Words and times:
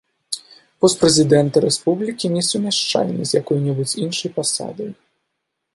Пост 0.85 0.95
прэзідэнта 1.01 1.57
рэспублікі 1.65 2.33
несумяшчальны 2.39 3.23
з 3.33 3.39
якой-небудзь 3.41 3.97
іншай 4.07 4.29
пасадай. 4.41 4.89